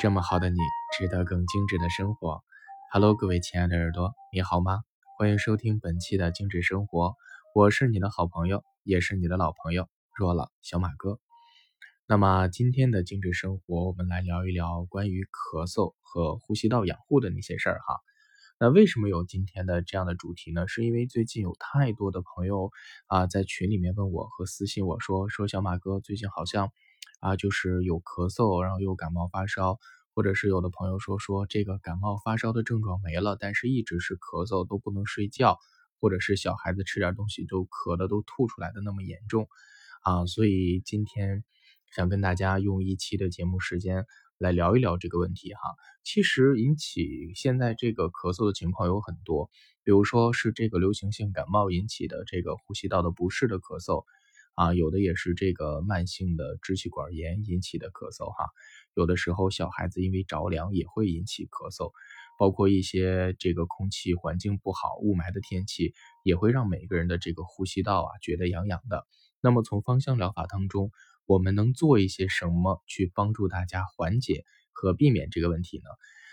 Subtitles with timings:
[0.00, 0.56] 这么好的你，
[0.96, 2.42] 值得更精致的生活。
[2.90, 4.80] Hello，各位亲爱的耳朵，你好吗？
[5.18, 7.16] 欢迎收听本期的精致生活，
[7.54, 11.20] 我是你的好朋友，也是你的老朋友若了小马哥。
[12.06, 18.00] 那么今天的精致生活，我们来聊一聊关于咳嗽和呼吸道养护的那些事儿哈。
[18.58, 20.66] 那为什么有今天的这样的主题呢？
[20.66, 22.70] 是因为最近有太多的朋友
[23.06, 26.70] 啊，在群里面问我和私信我说，说小马哥最近好像。
[27.20, 29.78] 啊，就是有咳嗽，然后又感冒发烧，
[30.14, 35.58] 或者是有的朋友说说这个感冒发烧的症状没了，但是一直是咳嗽，都不能睡觉，
[36.00, 39.48] 或者是小孩子吃点东西就咳的都吐出来的那么严重
[40.02, 41.44] 啊，所以今天
[41.94, 44.06] 想跟大家用一期的节目时间
[44.38, 45.60] 来聊一聊这个问题哈。
[46.02, 49.50] 其实引起现在这个咳嗽的情况有很多，
[49.84, 54.04] 比如说是这个流行性感冒引起的这个呼吸道的不适的咳嗽。
[54.54, 58.50] 啊，有的也是这个慢性的支气管炎引起的咳嗽哈，
[58.94, 61.92] 有的时候小孩子因为着凉也会引起咳嗽，
[62.38, 69.06] 包括一些这个空气环境不好、雾霾的天气，也会让每个人的这个呼吸道啊觉得痒痒的。
[69.40, 70.90] 那么从芳香疗法当中，
[71.24, 75.84] 我们能做一些什么去帮助大家缓解和避免这个问题呢？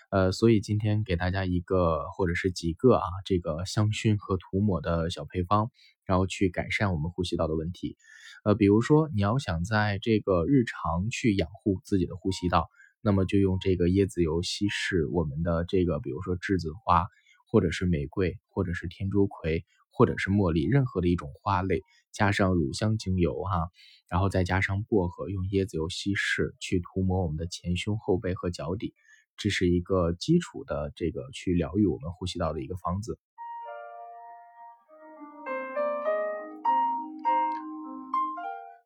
[0.10, 5.70] 呃，所以今天给大家一个或者是几个啊这个香薰和涂抹的小配方。
[6.08, 7.98] 然后去改善我们呼吸道的问题，
[8.46, 12.70] 呃，比如说你要想在这个日常去养护自己的呼吸道，
[13.02, 17.06] 那么就用这个椰子油稀释我们的这个，比如说栀子花，
[17.52, 21.82] 或者是玫瑰，或者是天竺葵，或者是茉莉，任何的一种花类，
[22.14, 23.70] 加上乳香精油哈，
[24.10, 28.94] 然后再加上薄荷，用椰子油稀释去涂抹我们的前胸后背和脚底，
[29.36, 33.20] 这是一个基础的这个去疗愈我们呼吸道的一个方子。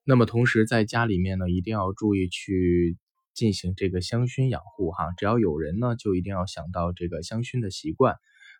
[0.03, 2.97] 那么同时在家里面呢，一定要注意去
[3.35, 5.11] 进行这个香薰养护哈。
[5.15, 8.15] 只要有人呢，就一定要想到这个香薰的习惯，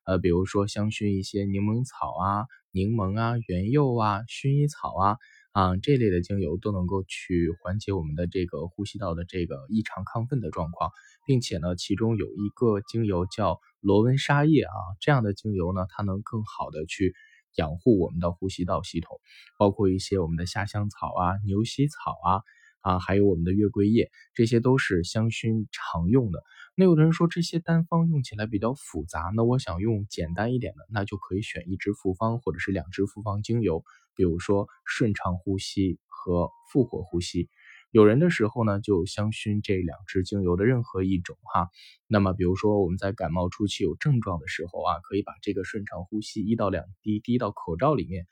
[0.06, 5.18] 呃，比如说香薰一些柠檬草啊、柠檬啊、原柚啊、薰衣草啊
[5.52, 10.92] 啊这类的精油，都能够去缓解我们的这个呼吸道的这个异常亢奋的状况，
[11.26, 17.16] 并且呢，其中有一个精油叫罗纹沙叶啊，这样的精油呢，它能更好的去。
[17.56, 19.20] 养护我们的呼吸道系统，
[19.58, 22.42] 包括一些我们的夏香草啊、牛膝草啊
[22.82, 26.44] 啊，还有我们的月桂叶，这些都是香薰常用的。
[26.76, 33.84] 那有的人说这些单方用起来比较复杂，那我想用简单一点的，那就可以选一支复方或者是两支复方精油，
[34.16, 37.50] 比如说顺畅呼吸和复活呼吸。
[37.92, 41.68] 有人的时候呢，就香薰这两支精油的任何一种哈。
[42.08, 48.28] 那么，比如说我们在感冒初期有症状的时候啊，可以把这个顺畅呼吸一到两滴滴到口罩里面，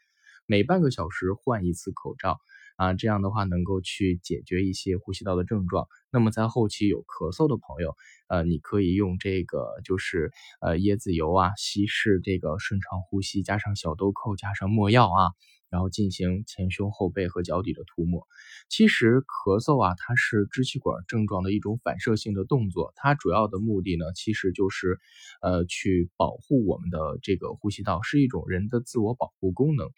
[0.45, 2.39] 每半个小时换一次口罩
[2.77, 5.87] 啊，这样的话能够去解决一些呼吸道的症状。
[6.09, 7.97] 那么在后期有咳嗽的朋友，
[8.29, 10.31] 呃，你可以用这个就是
[10.61, 15.31] 呃椰子油啊，稀释这个顺畅呼吸，加上小豆蔻，加上没药啊。
[15.69, 18.27] 然后进行前胸后背和脚底的涂抹。
[18.69, 22.93] 其实咳嗽啊，它是支气管症状的一种反射性的动作。
[22.95, 24.99] 它主要的目的呢，其实就是，
[25.41, 29.89] 呃，去保护我们的这个呼吸道，是一种人的自我保护功能。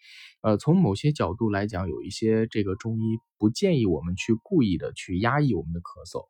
[0.42, 6.26] 呃，从某些角度来讲，有一些这个中医不建议我们去故意的去压抑我们的咳嗽。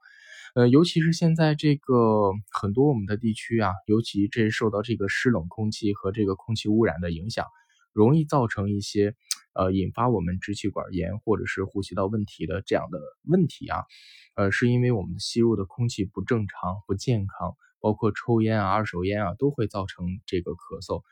[0.55, 7.47] 呃，尤其是现在这个很多我们的地区啊，尤其这受到这个湿冷空气和这个空气污染的影响。
[7.95, 9.15] 容易造成一些，
[9.55, 13.85] 呃，引发我们支气管炎或者是呼吸道问题的这样的问题啊，
[14.35, 21.03] 呃，是因为我们吸入的空气不正常、不健康，包括抽烟啊、二手烟啊，都会造成这个咳嗽。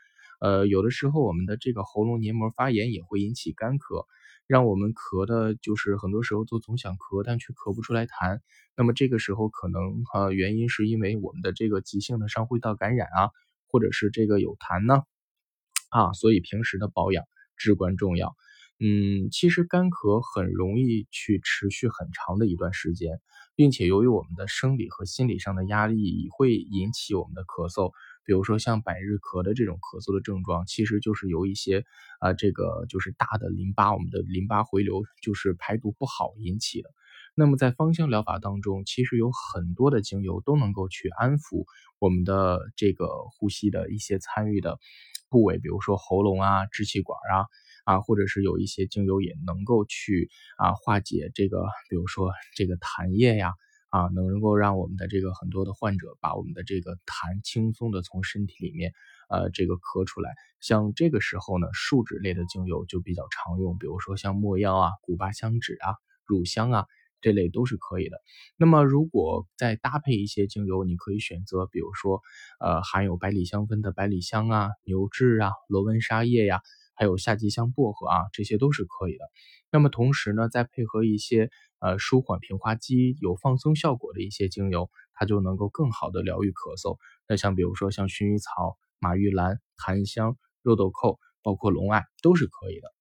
[0.41, 4.07] 呃，有的时候我们的这个喉咙黏膜发炎也会引起干咳，
[4.47, 8.41] 让我们咳的，就是很多时候都总想咳，但却咳不出来痰。
[8.75, 13.31] 那么这个时候可能呃原因是因为我们的这个急性的上呼吸道感染啊，
[13.69, 15.03] 或者是这个有痰呢。
[15.91, 17.25] 啊，所以平时的保养
[17.61, 18.35] 至关重要。
[18.83, 23.21] 嗯，其实干咳很容易去持续很长的一段时间，
[23.55, 27.93] 并且由于我们的生理和心理上的压力会引起我们的咳嗽。
[28.25, 31.85] 比如说像百日咳的这种咳嗽的症状，其实就是由一些
[32.21, 36.89] 啊这个就是大的淋巴，我们的淋巴回流就是排毒不好引起的。
[37.35, 41.65] 那么在芳香疗法当中，其实有很多的精油都能够去安抚
[41.99, 43.07] 我们的这个
[43.39, 44.79] 呼吸的一些参与的。
[45.33, 47.47] 部位，比如说喉咙啊、支气管啊，
[47.85, 50.29] 啊，或者是有一些精油也能够去
[50.59, 53.55] 啊化解这个，比如说这个痰液呀，
[53.91, 58.93] 啊，能够让我们的这个很多的患者把我们的这个痰轻松的从身体里面
[59.29, 60.35] 呃这个咳出来。
[60.59, 65.95] 像这个时候呢，树脂类的精油就比较常用，比如说像没药啊、古巴香脂啊、
[66.27, 66.87] 乳香啊
[67.21, 68.21] 这类都是可以的。
[68.57, 72.21] 那么如果再搭配一些精油，你可以选择，比如说
[72.59, 76.61] 呃含有百里香氛的百里香啊、牛至啊、罗纹沙叶呀，
[76.95, 79.25] 还有夏季香薄荷啊，这些都是可以的。
[79.73, 86.99] 那么同时呢，再配合一些呃舒缓平滑肌、有放松效果的一些精油，它就能够更好的疗愈咳嗽。
[87.29, 92.93] 那像比如说像薰衣草、马玉兰、檀香、肉豆蔻，包括龙艾都是可以的。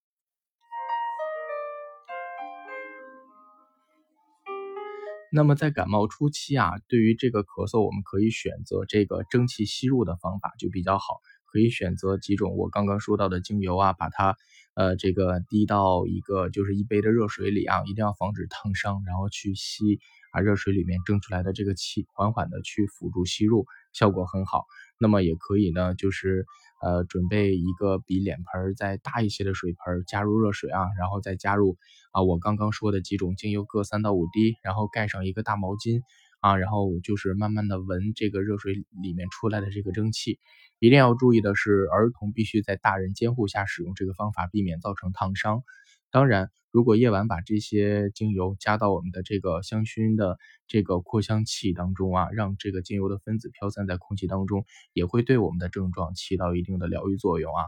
[5.32, 11.20] 那么在感冒初期啊，对于这个咳嗽，我们可以选择这个蒸汽吸入的方法就比较好，
[11.52, 14.36] 可以选择几种我刚刚说到的精油啊，把它
[14.76, 20.00] 呃这个滴到一个就是一杯的热水里啊，一定要防止烫伤，然后去吸
[20.32, 24.66] 啊热水里面蒸出来的这个气，缓缓的去辅助吸入，效果很好。
[25.00, 26.46] 那么也可以呢，就是
[26.82, 31.78] 呃准备一个比脸盆再大一些的水盆，加入热水啊，然后再加入。
[32.12, 36.02] 啊，我刚刚说的几种精油各三到五滴，然后盖上一个大毛巾
[36.40, 40.40] 啊，然后就是慢慢的闻这个热水里面出来的这个蒸汽。
[40.80, 45.64] 一定要注意的是，儿童必须在大人监护下使用这个方法，避免造成烫伤。
[46.12, 57.64] 当然，如果夜晚把这些精油加到我们的这个香薰的这个扩香器当中啊，让这个精油的分子飘散在空气当中，也会对我们的症状起到一定的疗愈作用啊。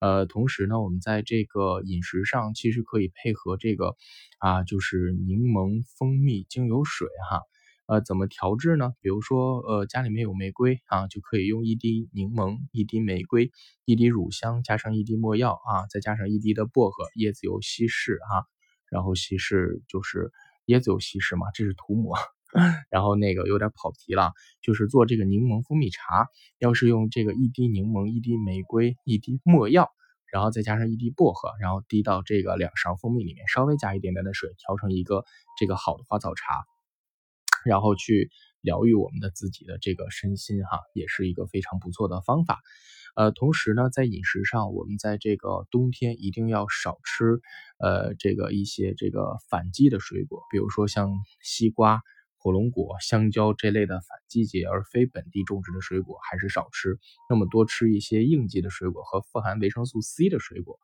[0.00, 3.96] 呃，同时呢，我们在这个饮食上其实可以配合这个
[4.38, 7.42] 啊，就是柠檬蜂蜜精油水哈。
[7.86, 8.92] 呃，怎么调制呢？
[9.00, 13.50] 比如说，呃，家里面有玫瑰啊，就可以用一滴柠檬、一滴玫瑰、
[13.84, 18.46] 一滴乳香，加上一滴没药啊，再加上一滴的薄荷、椰子油稀释哈，
[18.90, 20.32] 然后稀释就是
[20.66, 22.16] 椰子油稀释嘛，这是涂抹。
[22.88, 24.32] 然后那个有点跑题了，
[24.62, 26.28] 就是做这个柠檬蜂蜜茶，
[26.60, 29.90] 要是用这个一滴柠檬、一滴玫瑰、一滴没药，
[30.30, 35.24] 然后再加上一滴薄荷，然后滴到这个两勺蜂蜜里面，稍微加一点点的水，调成一个
[35.58, 36.64] 这个好的花草茶，
[37.64, 38.30] 然后去
[38.60, 42.60] 疗愈我们的自己的这个身心哈，也是一个非常不错的方法。
[43.16, 47.40] 呃，同时呢，在饮食上，我们在这个冬天一定要少吃
[47.78, 52.00] 呃这个一些这个反季的水果，比如说像西瓜。
[52.36, 56.98] 火龙果、香蕉这类的反季节而非本地种植的水果还是少吃，
[57.30, 60.78] 那么多吃一些应季的水果和富含维生素 C 的水果。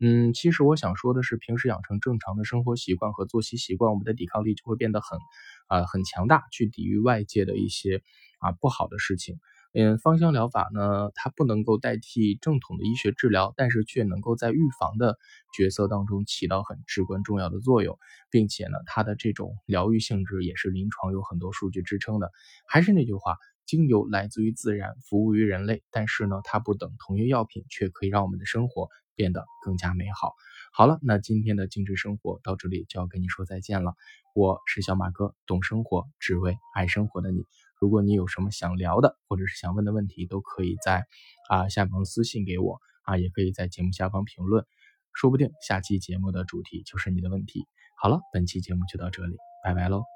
[0.00, 5.16] 嗯，其实我想说的是，平时养成正常的生活习惯和作息习惯，我们的抵抗力就会变得很
[5.66, 8.02] 啊很强大，去抵御外界的一些
[8.40, 9.38] 啊不好的事情。
[9.76, 15.18] 嗯，芳香疗法呢，它不能够代替正统的医学治疗，但是却能够在预防的
[15.52, 17.98] 角色当中起到很至关重要的作用，
[18.30, 22.30] 并且呢，它的这种疗愈性质也是临床有很多数据支撑的。
[22.68, 30.34] 还是那句话，精油来自于自然，服务于人类，但是呢，它不等同于药品，却可以让我们的生活变得更加美好。
[30.76, 33.94] 好了，那今天的精致生活到这里就要跟你说再见了。
[34.34, 37.44] 我是小马哥，懂生活，只为爱生活的你。
[37.78, 41.04] 如果你有什么想聊的，或者是想问的问题，都可以在
[41.48, 44.66] 啊下方私信给我啊，也可以在节目下方评论，
[45.12, 47.68] 说不定下期节目的主题就是你的问题。
[47.96, 50.13] 好了，本期节目就到这里，拜拜喽。